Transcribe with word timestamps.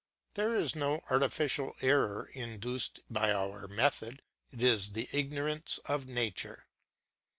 This 0.33 0.59
is 0.59 0.75
no 0.75 1.03
artificial 1.11 1.75
error 1.79 2.25
induced 2.33 3.01
by 3.07 3.31
our 3.31 3.67
method, 3.67 4.23
it 4.51 4.63
is 4.63 4.93
the 4.93 5.07
ignorance 5.11 5.77
of 5.85 6.07
nature. 6.07 6.65